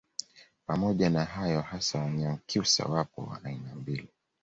Pamoja 0.67 1.09
na 1.09 1.25
hayo 1.25 1.61
hasa 1.61 1.99
Wanyakyusa 1.99 2.85
wapo 2.85 3.21
wa 3.21 3.43
aina 3.43 3.75
mbili 3.75 4.07